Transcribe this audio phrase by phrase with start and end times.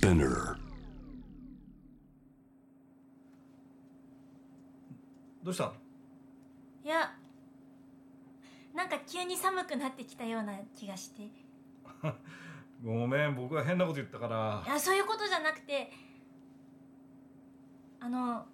[0.00, 0.56] Spinner.
[5.42, 5.64] どうした？
[5.66, 5.72] の
[6.84, 7.12] いや
[8.74, 11.22] なんか急に寒くなってきたような気がして。
[11.24, 11.30] い
[12.84, 14.64] ごめん僕が変なこと言ったから。
[14.66, 15.92] やそういうことじゃなくて
[18.00, 18.46] あの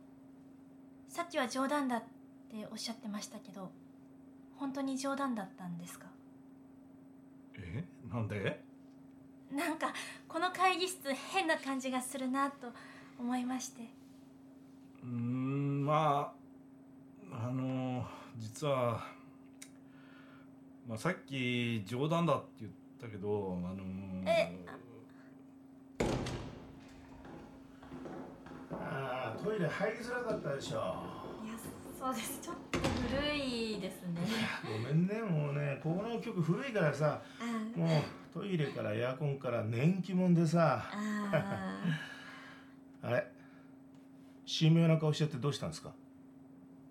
[1.08, 2.02] さっきは冗談だっ
[2.50, 3.70] ておっしゃってましたけど
[4.56, 6.06] 本当に冗談だったんですか？
[7.58, 7.84] え？
[8.08, 8.65] なんで？
[9.52, 9.92] なんか
[10.28, 12.68] この会議室変な感じがするなと
[13.18, 13.82] 思いまして。
[15.02, 16.32] うーんま
[17.32, 18.04] ああの
[18.36, 19.04] 実は、
[20.88, 23.82] まあ、さっき冗談だって言ったけどあの
[24.26, 24.52] え
[28.72, 30.76] ああトイレ入りづらかったでしょ。
[31.44, 31.54] いや
[31.98, 32.40] そうです。
[32.40, 34.20] ちょっと古いですね。
[34.64, 37.88] ごめんねもうねこの曲古いからさあもう
[38.32, 40.84] トイレからエアコンから年季もんでさ。
[41.32, 41.80] あ
[43.02, 43.26] あれ？
[44.46, 45.92] 神妙な顔しちゃってどうしたんですか？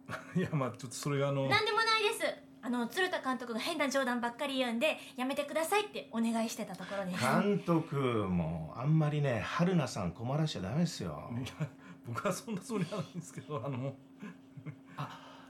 [0.36, 2.36] いやまあちょっとそれがあのなんでもないです。
[2.62, 7.24] あの鶴田監督が変な冗談ばっかり言うんでやめてくださいってお願いしてたところです。
[7.24, 7.96] 監督
[8.28, 11.30] もうあんまりね春菜さん困らしちゃダメですよ。
[11.36, 11.68] いや
[12.08, 13.96] 僕はそんなつもりはないんですけどあの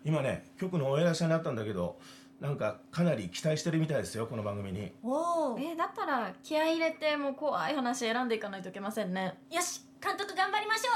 [0.05, 1.99] 今ね局のお偉いさんになったんだけど
[2.39, 4.93] なんかかなり期待してるみたいですよこの番組に。
[5.03, 9.37] おおえーだったら気合い入れてもう怖い話選んでいかないといけませんね。
[9.51, 10.91] よし監督頑張りましょ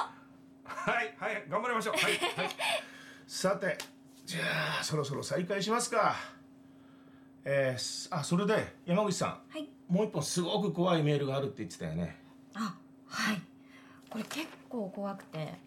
[0.63, 1.93] はいはい頑張りましょう。
[1.95, 2.49] はい、はい、
[3.25, 3.77] さて
[4.25, 4.41] じゃ
[4.79, 6.15] あそろそろ再開しますか。
[7.45, 9.29] えーすあそれで山口さん。
[9.49, 9.67] はい。
[9.87, 12.21] もう一本すごく怖いメールがあるって言ってたよね。
[12.53, 12.75] あ
[13.07, 13.41] はい。
[14.09, 15.37] これ結構怖くて。
[15.39, 15.57] へ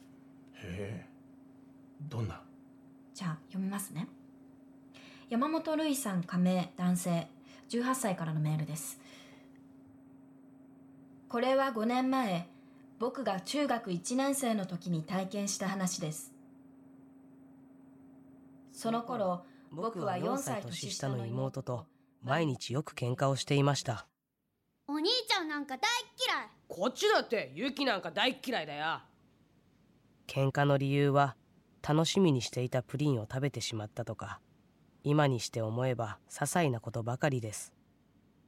[0.62, 1.06] え
[2.02, 2.40] どんな？
[3.14, 4.08] じゃあ読みますね。
[5.30, 7.28] 山本瑠衣さん加盟男性。
[7.72, 9.00] 18歳からのメールです。
[11.28, 12.46] これは5年前
[12.98, 16.32] 僕が中学1年生の時に体験した話です。
[18.72, 21.86] その頃僕は4歳年下の妹と
[22.22, 24.06] 毎日よく喧嘩をしていました。
[24.86, 25.80] お兄ちゃんなんか大っ
[26.26, 26.48] 嫌い。
[26.68, 29.00] こっちだってユキなんか大っ嫌いだよ。
[30.26, 31.36] 喧嘩の理由は
[31.86, 34.40] 楽しみにしていたプリンを食べてしまったとか
[35.04, 37.72] 今にして思えば些細なことばかりです。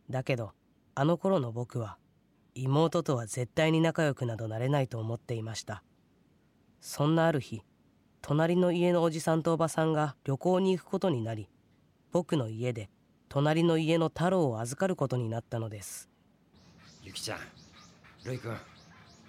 [0.09, 0.53] だけど
[0.95, 1.97] あの頃の僕は
[2.55, 5.83] 妹とは絶対に仲良くなどなれないと思っていました。
[6.81, 7.63] そんなある日
[8.21, 11.49] 隣の家のおじさんとおばさんが旅行に行くことになり
[12.13, 12.91] 僕の家で
[13.29, 16.09] 隣の家の太郎を預かることになったのです。
[17.03, 17.39] ゆきちゃん
[18.25, 18.57] るいくん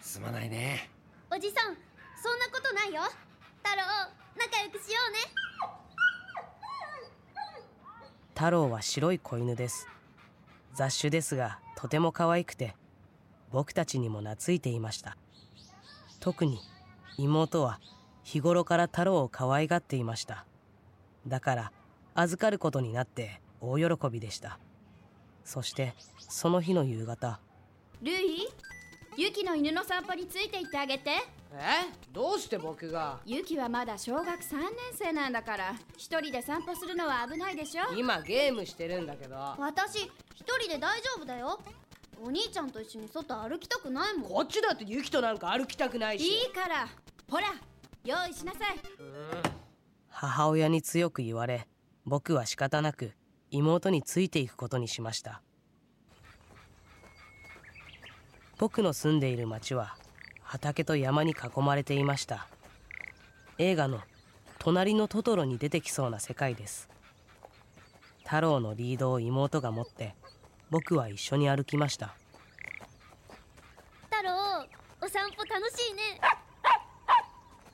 [0.01, 0.89] すまないね。
[1.31, 1.75] おじさん
[2.22, 3.01] そんなことないよ
[3.65, 3.83] 太郎
[4.37, 5.17] 仲良くしようね。
[8.35, 9.87] 太郎は白い子犬です。
[10.75, 12.75] 雑種ですがとても可愛くて
[13.51, 15.17] 僕たちにも懐いていました。
[16.19, 16.59] 特に
[17.17, 17.79] 妹は
[18.21, 20.45] 日頃から太郎を可愛がっていました。
[21.25, 21.71] だから
[22.13, 24.59] 預かることになって大喜びでした。
[25.43, 27.39] そしてその日の夕方。
[28.03, 28.47] ルイ？
[29.17, 31.11] ユキの犬の散歩について行ってあげて。
[31.53, 31.89] え？
[32.11, 33.19] どうして僕が？
[33.25, 35.75] ユキはまだ小学3年生なんだから。
[35.95, 37.83] 一人で散歩するのは危ないでしょ？
[37.95, 39.35] 今ゲームしてるんだけど。
[39.57, 40.11] 私一
[40.59, 41.59] 人で大丈夫だよ。
[42.23, 44.29] お兄ちゃんと一緒に外歩きたくないもん。
[44.29, 46.27] こっちだってユキとなんか歩きたくないし。
[46.27, 46.87] いいから。
[47.29, 47.45] ほら
[48.03, 48.61] 用意しなさい。
[50.09, 51.67] 母親に強く言われ
[52.05, 53.13] 僕は仕方なく
[53.51, 55.41] 妹についていくことにしました
[58.57, 59.95] 僕の住んでいる町は
[60.41, 62.47] 畑と山に囲まれていました。
[63.57, 64.01] 映画の
[64.59, 66.89] 「隣のトトロ」に出てきそうな世界です。
[68.23, 70.16] 太郎のリードを妹が持って
[70.69, 72.16] 僕は一緒に歩きました。
[74.09, 74.66] 太郎
[75.01, 76.19] お散歩楽しいね。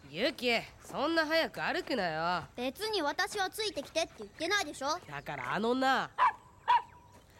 [0.09, 0.51] ユキ
[0.83, 2.43] そんな早く歩くなよ。
[2.55, 4.99] 別に私はついてきてって言ってないでしょ。
[5.09, 6.09] だからあのな。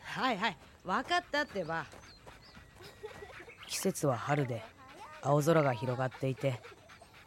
[0.04, 1.86] はいはい分かったってば
[3.72, 4.62] 季節は春で
[5.22, 6.60] 青空が広がっていて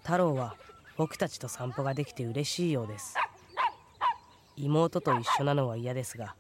[0.03, 0.57] 太郎は
[0.99, 3.17] 僕たちと散歩ができて嬉しいようです。
[4.55, 6.37] 妹と一緒なのは嫌ですが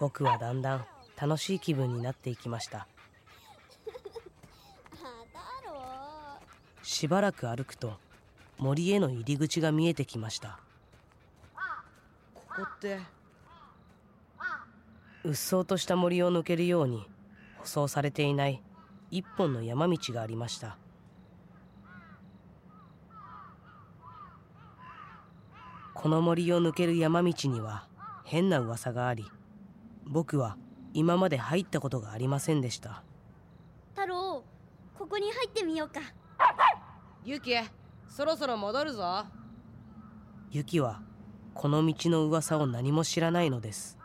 [0.00, 0.86] 僕はだんだん
[1.20, 2.88] 楽しい気分になっていきました。
[6.82, 7.98] しばらく歩くと
[8.56, 10.58] 森への入り口が見えてきました。
[12.34, 12.98] ここって。
[15.24, 17.06] うっそうとした森を抜けるように
[17.58, 18.62] 舗装されていない
[19.10, 20.76] 一本の山道がありました。
[25.94, 27.86] この森を抜ける山道には
[28.24, 29.26] 変な噂があり
[30.06, 30.56] 僕は
[30.94, 33.02] 今まで入ったことがありませんでした。
[33.94, 34.30] 太郎
[35.10, 36.00] こに入ってみようか。
[37.24, 37.52] ユキ
[38.08, 39.24] そろそろ戻るぞ。
[40.52, 41.02] ユキは
[41.52, 43.98] この道の噂を何も知らないのです。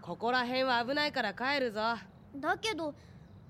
[0.00, 1.96] ここら辺は危ないから帰るぞ。
[2.36, 2.94] だけど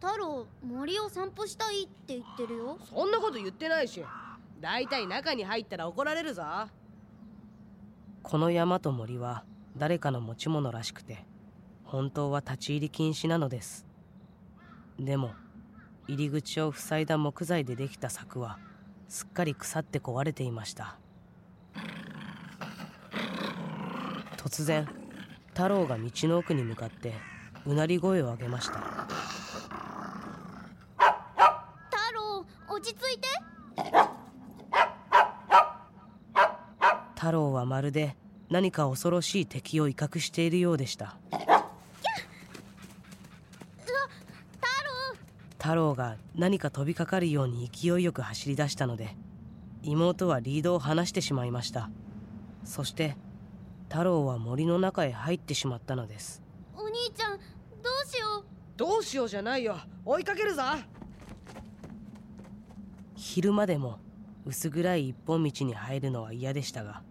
[0.01, 2.79] 太郎森を散歩したいって言ってるよ。
[2.89, 4.03] そんなこと言ってないし。
[4.61, 6.43] だいたい中に入ったら怒られるぞ。
[8.23, 9.45] この山と森は
[9.77, 11.25] 誰かの持ち物らしくて
[11.85, 13.87] 本当は立ち入り禁止なのです。
[14.99, 15.33] でも
[16.09, 18.59] 入り口を塞いだ木材でできた柵は
[19.09, 20.99] すっかり腐って壊れていました。
[24.37, 24.89] 突然
[25.49, 27.13] 太郎が道の奥に向かって
[27.67, 28.81] うなり声を上げました
[30.99, 33.29] 太郎落ち着いて
[37.21, 38.17] 太郎はまるで
[38.49, 41.19] 何か恐ろしい敵を威嚇しているようでした。
[45.59, 45.95] 太郎。
[45.95, 49.15] が何か飛びかかるように勢いよく走り出したので
[49.83, 51.91] 妹はリードを離してしまいました。
[52.65, 53.19] そして
[53.91, 56.43] 太郎は森の中へ入ってしまったのです。
[56.75, 57.43] お兄ちゃんど
[58.03, 58.45] うしよう。
[58.79, 59.77] どうしようじゃないよ。
[60.07, 60.63] 追いかけるぞ。
[63.15, 63.99] 昼間でも
[64.47, 67.03] 薄暗い一本道に入るのは嫌でしたが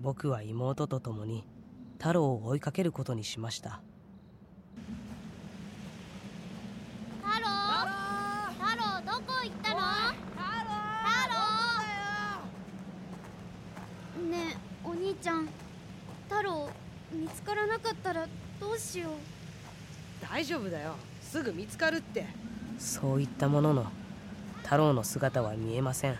[0.00, 1.44] 僕は妹と共に
[1.98, 3.82] 太郎を追いかけることにしました。
[7.22, 7.46] 太郎
[8.54, 9.80] 太郎どこ行ったの？
[14.30, 15.48] ねえお兄ちゃん
[16.28, 16.70] 太郎
[17.12, 18.26] 見つからなかったら
[18.58, 19.12] どうしよう。
[20.22, 20.94] 大丈夫だよ。
[21.20, 22.26] すぐ見つかるって。
[22.78, 23.84] そういったものの
[24.62, 26.16] 太郎の姿は見えません。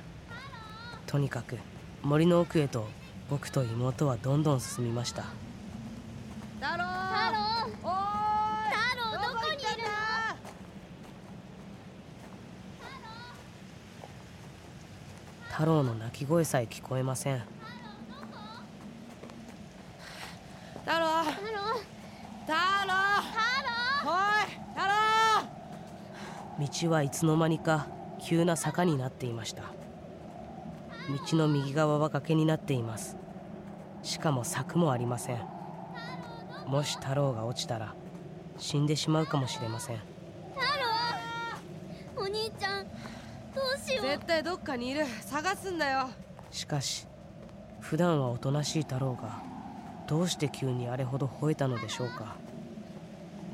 [1.06, 1.56] とにかく
[2.02, 2.86] 森の奥へと
[3.30, 5.22] 僕と妹はどんどん進みました。
[5.22, 6.70] 太郎。
[6.72, 7.38] 太郎
[7.84, 9.12] おーい太郎。
[9.12, 9.88] どこにいるの
[15.48, 17.38] 太郎の泣き声さえ聞こえません。
[17.38, 17.48] 太
[20.90, 20.96] 郎。
[20.96, 21.06] 太郎。
[22.46, 22.90] 太郎。
[24.74, 25.00] 太郎。
[26.58, 27.86] 道はいつの間にか
[28.20, 29.79] 急な坂になっていました
[31.10, 33.16] 道の右側は崖になっています。
[34.02, 35.38] しかも柵もありません。
[36.66, 37.94] もし太郎が落ちたら
[38.58, 39.98] 死んでしまうかもしれません。
[42.16, 42.84] お兄ちゃん
[43.54, 44.06] どうしよう。
[44.06, 45.04] 絶対どっかにいる。
[45.22, 46.08] 探すんだよ。
[46.50, 47.06] しかし
[47.80, 49.42] 普段はおとなしい太郎が
[50.06, 52.36] どうして急にあれほど吠えたのでしょうか。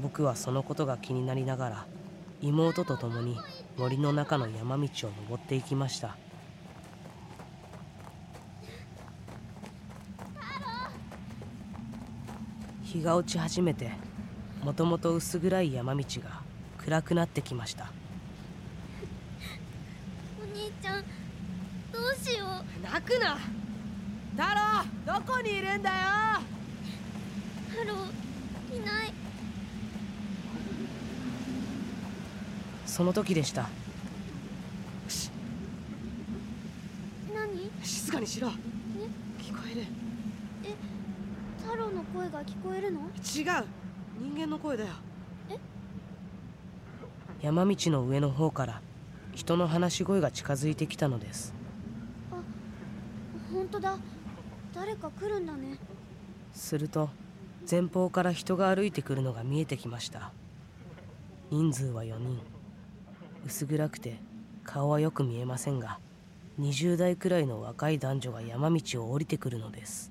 [0.03, 1.87] 僕はそのことが気になりながら
[2.43, 3.39] 妹と共に
[3.79, 6.19] 森の中の山道を登っていきました
[12.97, 13.91] 日が落ち始めて
[14.63, 16.41] もともと薄暗い山道が
[16.79, 17.91] 暗くなってきました。
[20.41, 21.03] お兄ちゃん
[21.93, 22.83] どうしよう。
[22.83, 23.37] 泣くな。
[24.33, 24.43] 太
[25.07, 25.97] 郎どこにいるんだよ。
[27.69, 27.95] 太郎
[28.77, 29.13] いない。
[32.87, 33.69] その時でした。
[37.35, 37.71] 何？
[37.83, 38.49] 静かにしろ。
[38.49, 39.87] 聞こえる
[42.17, 43.01] 声が聞こえるの？
[43.01, 43.65] 違う。
[44.19, 44.91] 人間の声だよ。
[47.43, 48.81] 山道の上の方から
[49.35, 51.55] 人の話し声が近づいてきたのです。
[53.53, 53.99] 本当だ。
[54.75, 55.79] 誰か来るんだね。
[56.55, 57.11] すると
[57.71, 60.33] 前方から人が歩いてくるのが見えてきました。
[61.51, 62.41] 人数は4人。
[63.45, 64.19] 薄暗くて
[64.65, 66.01] 顔はよく見えませんが
[66.59, 70.11] 20代くらいの若い男女が山道を降りてくるのです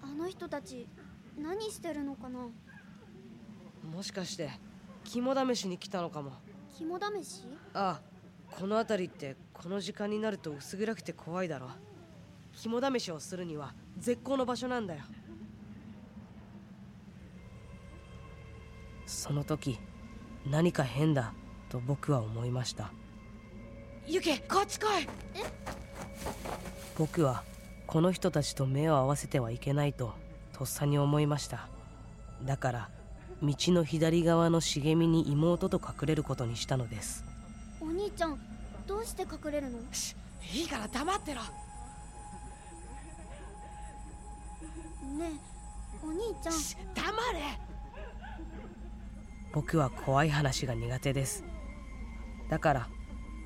[0.00, 0.86] あの人たち
[1.36, 2.38] 何してるのかな？
[3.92, 4.50] もしかして
[5.02, 6.30] 肝試しに来たのかも。
[6.76, 7.44] 肝試し？
[7.74, 8.00] ああ
[8.56, 11.70] この辺りってこの時間になると薄暗くて怖いだろ。
[12.52, 15.00] 肝試しをするには絶好の場所なんだよ。
[19.06, 19.80] その時
[20.46, 21.34] 何か変だ
[21.68, 22.92] と僕は思いました。
[24.06, 25.08] ユキこっち来い！
[26.96, 27.42] 僕は
[27.88, 30.14] この人たちと目を合わせてはいけないと
[30.58, 31.68] とっさに思いました。
[32.44, 32.88] だから
[33.40, 37.24] 道の左側の茂みに妹と隠れることにしたのです。
[37.80, 38.38] お兄ちゃん
[38.86, 39.78] どうして隠れるの？
[39.92, 40.16] し
[40.52, 41.42] いいから黙ってろ。
[41.42, 41.48] ね
[45.22, 46.52] えお兄ちゃん。
[46.52, 47.40] し黙れ。
[49.52, 51.44] 僕は怖い話が苦手です。
[52.50, 52.88] だから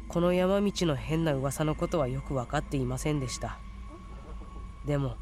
[0.08, 3.58] この山道の変な噂のことはよく分かっていませんでした。
[4.86, 5.16] でも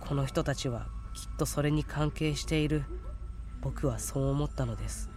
[0.00, 0.86] この人たちは
[1.18, 2.84] きっとそれに関係している。
[3.60, 5.10] 僕はそう思ったのです。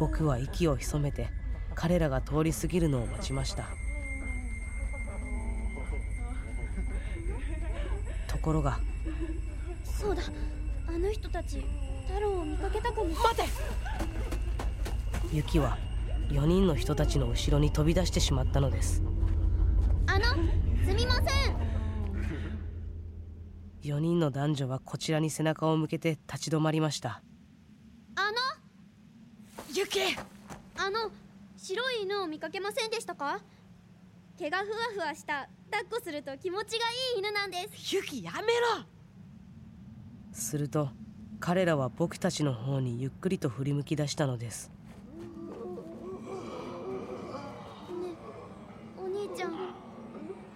[0.00, 1.28] 僕は息を潜めて
[1.76, 3.68] 彼らが通り過ぎるのを待ちました。
[8.26, 8.80] ところが
[9.84, 10.22] そうだ。
[10.88, 11.64] あの人たち
[12.08, 13.10] 太郎を見かけたかも。
[13.10, 13.44] 待て！
[15.32, 15.78] ユキは
[16.32, 19.02] 4人の人たちの後ろに飛び出してしまったのです。
[20.06, 20.24] あの
[20.84, 21.26] すみません。
[23.82, 27.22] 4人の男女はこちらに背中を向けて立ち止まりました。
[28.16, 28.36] あの
[29.74, 30.00] ユキ
[30.78, 31.10] あの
[31.58, 33.40] 白い犬を見かけませんでしたか？
[34.38, 37.94] 毛がふわふわした抱っこすると気持ちがいい犬なんです。
[37.94, 38.44] ユキやめろ！
[40.32, 40.88] すると
[41.40, 44.70] 彼らは僕たちの方にゆっくりと振り向き出したのです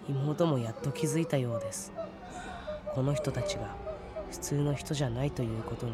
[0.09, 1.91] 妹もやっと気づいたようです。
[2.93, 3.75] この人たちが
[4.31, 5.93] 普通の人じゃないということに。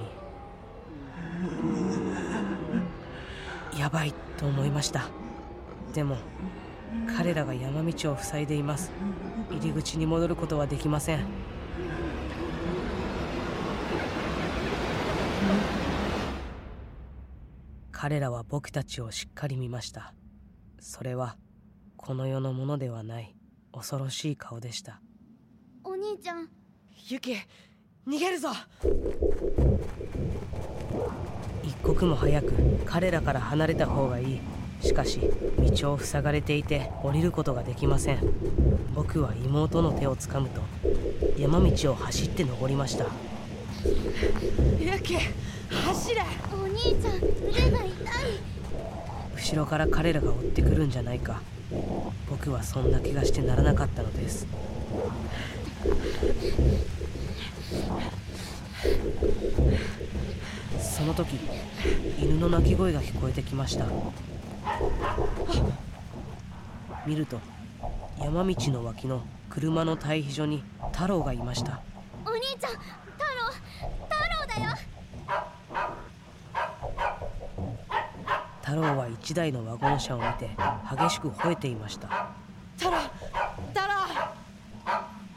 [3.77, 5.09] やばいと思いました。
[5.93, 6.17] でも
[7.17, 8.91] 彼らが山道を塞いでいます。
[9.49, 11.25] 入り口に戻ることはできません。
[17.91, 20.13] 彼らは僕たちをしっかり見ました。
[20.79, 21.37] それは
[21.95, 23.35] この世のものではない。
[23.73, 25.01] 恐ろしい顔でした。
[25.83, 26.47] お兄ちゃん。
[27.09, 27.35] ユキ
[28.07, 28.49] 逃げるぞ。
[31.63, 32.53] 一刻も早く
[32.85, 34.39] 彼らから離れた方がいい。
[34.81, 35.19] しかし
[35.79, 38.19] 道を塞がれていて降りることができません。
[38.93, 40.61] 僕は妹の手をつかむと
[41.37, 43.05] 山道を走って登りました。
[44.79, 45.17] ユキ
[45.69, 46.21] 走れ。
[46.53, 47.89] お兄ちゃん腕が痛い。
[49.35, 51.41] 後ろから彼らが追ってくるんじゃないか
[52.29, 54.47] 僕はそんな気がしてならなかったのです。
[60.79, 61.39] その時
[62.19, 63.85] 犬の鳴き声が聞こえてきました。
[67.05, 67.39] 見ると
[68.19, 71.81] 山道の脇の車の待避所に太郎がいました。
[72.25, 73.51] お兄ちゃん太郎
[74.07, 74.77] 太郎だよ
[78.73, 80.49] 太郎は一台のワゴン車を見て
[80.97, 82.31] 激しく吠えていました。
[82.75, 82.97] 太郎
[83.71, 83.93] 太郎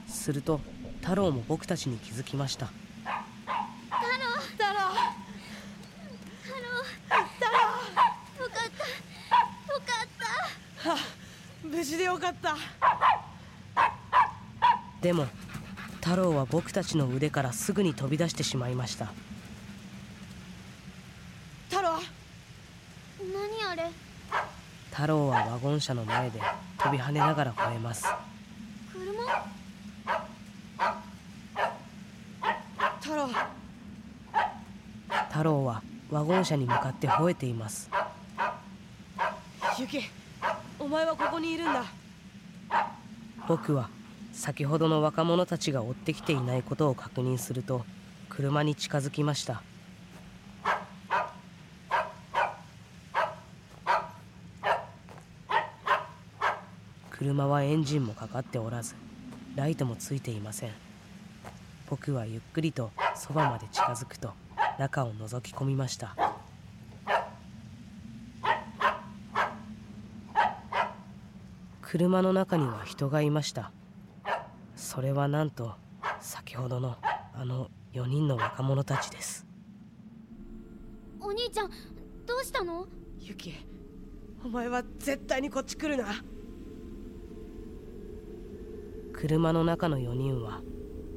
[0.09, 0.59] すると
[1.03, 2.65] 太郎も僕たちに気づきました。
[2.65, 2.73] 太
[3.13, 4.79] 郎太郎よ
[7.11, 7.53] かったよ
[9.85, 10.09] かっ
[10.83, 10.93] た。
[10.93, 10.97] あ
[11.63, 12.57] 無事でよかった。
[15.03, 15.27] でも
[15.97, 19.13] 太郎は僕たちの腕からすぐに飛び出してしまいました
[21.69, 21.99] 太郎
[23.19, 23.91] 何あれ
[24.97, 26.41] 太郎はワゴン車の前で
[26.79, 28.07] 飛び跳ねながら吠えます。
[28.91, 29.05] 車？
[33.03, 33.29] 太郎。
[35.29, 37.91] 太郎はワゴン車に向かって吠えています。
[39.79, 40.01] ユキ
[40.79, 41.85] お前はここにいるんだ。
[43.47, 43.91] 僕は
[44.33, 47.85] 先ほどの若者たちが追ってきていないことを確認すると
[48.31, 49.63] 車に近づきました
[57.27, 58.95] 車はエンジンもかかっておらず
[59.57, 60.71] ライトもついていません。
[61.91, 64.31] 僕はゆっくりとそばまで近づくと
[64.79, 66.15] 中を覗き込みました。
[71.83, 73.73] 車の中には人がいました。
[74.77, 75.73] それはなんと
[76.21, 76.95] 先ほどの
[77.35, 79.45] あの4人の若者たちです。
[81.21, 81.71] お兄ちゃん
[82.25, 82.87] どうしたの？
[83.19, 83.53] ユキ
[84.45, 86.23] お前は絶対にこっち来るな
[89.29, 90.63] 車の中の4人は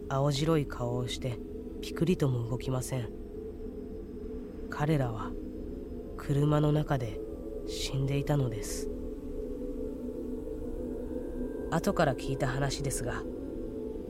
[0.09, 1.37] 青白い顔をして
[1.79, 3.07] ピクリとも動きません。
[4.71, 5.29] 彼らは
[6.17, 7.19] 車の中で
[7.67, 8.89] 死んでいたのです。
[11.69, 13.21] 後から聞いた話ですが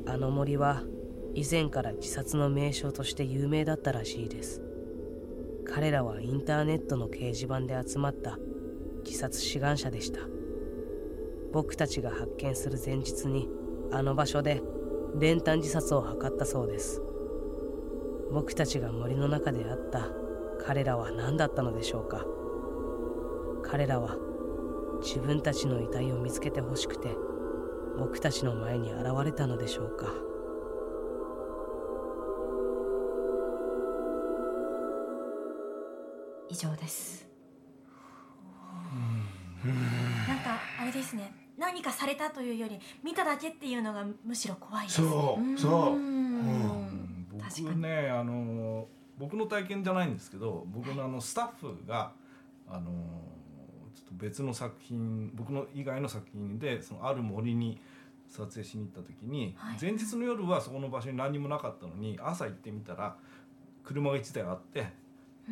[0.06, 0.84] あの森は
[1.36, 4.62] 以前から自殺の名所として有名だったらしいです。
[5.68, 8.40] 彼らはインターネットの掲示板で集まった
[9.04, 10.22] 自殺志願者でした。
[11.52, 13.59] 僕たちが発見する前日に
[13.92, 14.62] あの場所で
[15.16, 17.02] 練炭自殺を図ったそうです。
[18.32, 20.08] 僕たちが森の中で会った。
[20.62, 22.26] 彼らは何だったのでしょうか。
[23.64, 24.18] 彼らは
[25.02, 27.16] 自分たちの遺体を見つけてほしくて
[27.98, 30.14] 僕たちの前に現れたのでしょうか。
[36.50, 37.28] 以上です。
[40.28, 44.98] なんかあれれですね何かされたというより見ただけっていうのがむしろ怖いです。
[44.98, 45.94] そうそう。
[45.94, 47.28] うん。
[47.64, 48.88] 僕ねあの
[49.18, 52.12] 僕の体験じゃないんですけど僕のあのスタッフが
[52.68, 52.92] あの
[53.94, 57.80] ちょっと別の作品僕の以外の作品でそのある森に
[58.30, 59.78] 撮影しに行った時に、はい。
[59.82, 63.16] 前日の夜はそこの場所に何にもなかったのに朝行ってみたら
[63.84, 64.88] 車が1台あって、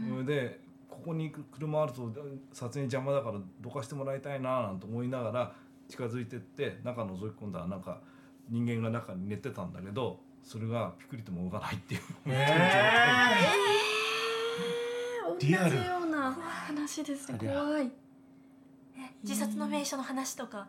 [0.08, 2.12] それでここに車あると
[2.54, 5.54] 撮影に邪魔だからどかしてもらいたいななんて思いながら
[5.88, 8.02] 近づいてって中覗き込んだらなんか
[8.50, 12.02] 人間が中に寝てたんだけどそれがピクリとも動かないっていう。
[15.40, 17.92] リアル同じような話です怖い。
[19.24, 20.68] 自殺の名所の話とか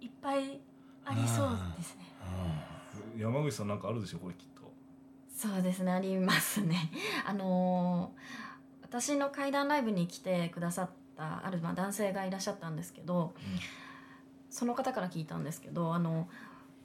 [0.00, 0.60] いっぱい
[1.04, 2.02] ありそうですね。
[3.16, 4.72] 山口さんなんかあるでしょこれきっと。
[5.34, 6.90] そうですねありますね。
[7.26, 8.52] あのー
[8.92, 13.32] 私の怪談ライブに来てくださったあるまあ男性がいらっしゃったんですけど、
[14.52, 16.28] その方から聞いたんですけどあの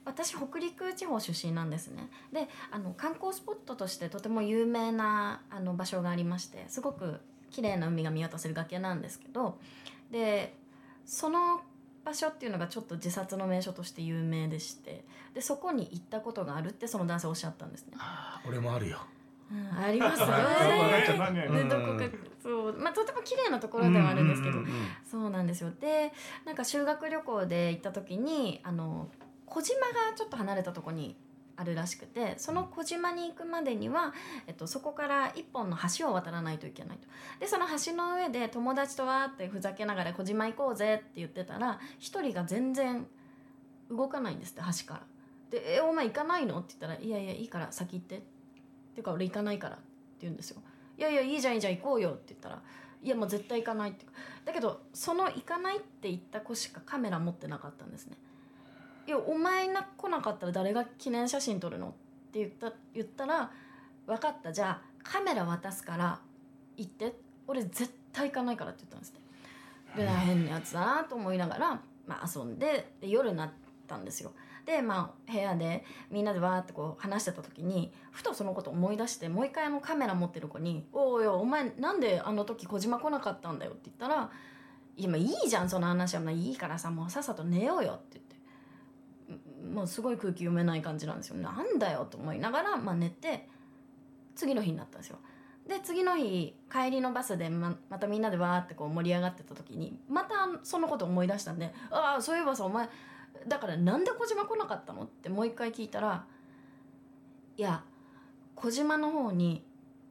[0.04, 7.20] 私北陸地方出身なんですねであの観光スポットとしてとても有名なあの場所がありましてすごく
[7.50, 9.58] 綺麗な海が見渡せる崖なんですけど
[10.10, 10.54] で
[11.04, 11.60] その
[12.04, 17.92] 場所っていうのがちょっと自殺の名所として有名でしてでそこに行ったことがあるってその男性おっしゃったんですね。
[17.98, 19.00] あ俺もあるよ
[19.50, 20.32] うん、ありますよね。
[21.68, 22.04] どこか
[22.42, 22.76] そう。
[22.78, 24.58] まあとても綺麗なところではあるんですけど、
[25.10, 25.70] そうなんですよ。
[25.80, 26.12] で
[26.44, 29.08] なんか修学旅行で行った時にあの
[29.46, 31.16] 小島がちょっと離れたところに
[31.56, 34.14] あるらしくてその小島に行くまでには、
[34.46, 37.08] えっと、そこから一本の橋を渡らないといけないと。
[37.40, 43.06] でその橋の上で友達とわーってふざけながら「小島行こうぜ」って言ってたら一人が全然
[43.90, 45.06] 動かないんですって橋から。
[45.50, 48.37] で「えお前行かないの?」って言ったら「いやいやいいから先行って」って
[48.98, 49.84] ていうか俺行かないからって
[50.22, 50.60] 言うんですよ。
[50.98, 52.60] いやいやいいじゃんいいじゃん行こうよって言ったら
[53.00, 54.04] いやもう絶対行かないって
[54.44, 58.16] だけどその行かないって言った子しかカメラ持ってなかったんですね。
[59.06, 61.90] いやお前な来なかったら誰が記念写真撮るのっ
[62.32, 63.52] て言った言ったら
[64.06, 64.52] 分かった。
[64.52, 66.20] じゃあカメラ渡すから
[66.76, 67.14] 行って。
[67.46, 69.20] 俺絶対行かないからって言ったんですね。
[69.96, 73.50] で変なやつだなと思いながら、まあ、遊んでで夜になっ
[73.86, 74.32] たんですよ。
[74.68, 84.30] でまあ部屋でみんなでわーってこう話してた時にふとそのこと思い出してもう一回あのカメラ持ってる子に「おおいお前なんであの時小島来なかったんだよ」って言ったら
[84.94, 86.20] 「いやまあいいじゃんその話は。
[86.20, 88.28] まあいいからさもうさっさと寝ようよ」って言って。
[89.74, 91.36] もうすごい空気読めない感じなんですよ。
[91.36, 93.48] なんだよと思いながら、まあ、寝て
[94.34, 95.18] 次の日になったんですよ。
[95.66, 102.88] で次の日帰りのバスでままたみんなでわーってこう盛り上がってた時にまたそのこと思い出したんで「ああそういえばさお前
[103.46, 106.26] だからなんで小島来なかったの?」ってもう一回聞いたら
[107.56, 107.84] 「いや
[108.54, 109.64] 小島の方に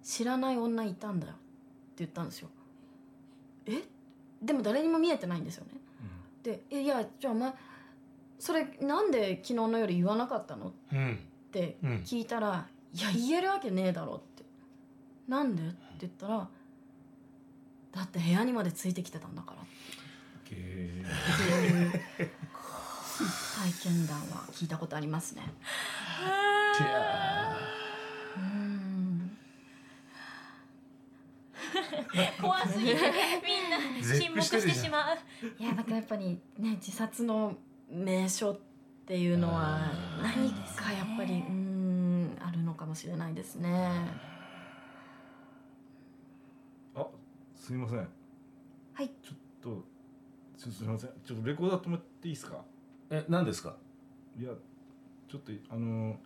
[0.04, 1.42] 知らない女いたんだよ」って
[1.98, 2.50] 言ったんですよ。
[3.66, 3.84] え？
[4.42, 5.72] でも誰にも見えてないんですよね。
[6.44, 7.54] で「いやじゃあお前
[8.40, 14.44] それなんで昨日の夜言わなかったの?」うんってうん聞いたら「いや言えるわけねえだろ」って
[15.28, 16.50] 「なんで?」って言ったら
[17.92, 19.66] 「だって部屋にまでついてきてたんだから」っ
[20.46, 21.06] ていう
[23.58, 25.42] 体験談は聞いたことありますね。
[32.40, 33.00] 怖すぎてみん
[33.72, 35.18] な絶沈黙してしまう。
[35.60, 37.56] いやだからやっぱりね自殺の
[37.90, 38.60] 名所っ
[39.08, 39.92] ていうのは
[40.22, 43.90] 何かやっぱりうんあるのかもしれないですね。
[46.96, 47.08] あ
[47.56, 47.98] すみません。
[47.98, 49.10] はい。
[49.24, 49.70] ちょっと
[50.58, 51.10] ちょっとすみません。
[51.26, 52.64] ちょっとレコーダー止めていいですか？
[53.10, 53.76] え何ですか？
[54.40, 54.52] いや
[55.30, 56.18] ちょっとあの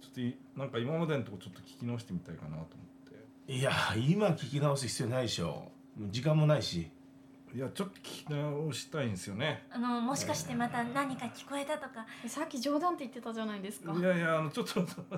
[0.00, 3.52] ちょっといなんか今までのとこちょっと聞き直してみたいかなと思って。
[3.52, 5.70] いや今聞き直す必要ないでしょ。
[6.10, 6.90] 時間もないし。
[7.52, 9.66] いやちょっと聞き直したいんですよね。
[9.72, 12.06] あのもしかしてまた何か聞こえたとか。
[12.28, 13.92] さっき冗談って言ってたじゃないですか。
[13.92, 15.14] いやいやあのちょっと あ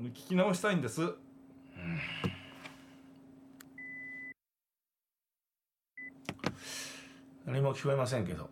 [0.00, 1.02] の聞き直したいんです。
[7.44, 8.48] 何も聞こえませんけど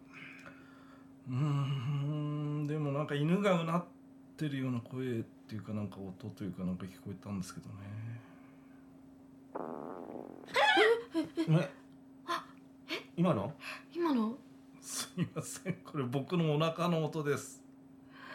[1.30, 3.84] うーんでもなんか犬がうなっ
[4.36, 7.74] てるような声っていうかなんか音というかなんか聞こえたんですけどね。
[11.60, 11.70] え？
[13.16, 13.52] 今の？
[13.94, 14.36] 今の？
[14.80, 15.74] すいません。
[15.84, 17.62] これ僕のお腹の音です。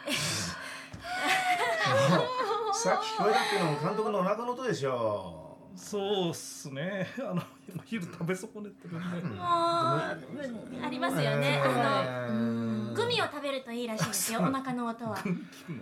[2.74, 7.08] さっき聞こえたっていうのも監督のお腹の音でしょそうっすね。
[7.20, 7.42] あの
[7.78, 9.28] お昼食べ損ねてるんで。
[9.28, 10.18] もうあ
[10.90, 11.62] りますよね。
[11.64, 14.40] あのグミを食べるといいらしいですよ。
[14.40, 15.18] お腹の音は。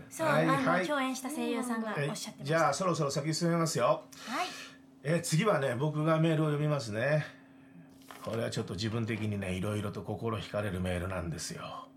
[0.09, 0.87] そう、はいあの、はい。
[0.87, 2.55] 共演した声優さんがえおっしゃってました。
[2.55, 4.03] じゃあそろそろ先進めますよ。
[4.27, 4.47] はい。
[5.03, 7.43] え次はね僕がメールを読みますね。
[8.23, 11.87] これはちょっと自分的にねいろいろと心惹かれるメールなんですよ